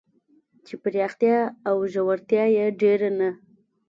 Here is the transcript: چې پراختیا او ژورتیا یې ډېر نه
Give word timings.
چې 0.65 0.73
پراختیا 0.83 1.37
او 1.69 1.75
ژورتیا 1.93 2.45
یې 2.55 2.65
ډېر 2.81 2.99
نه 3.19 3.29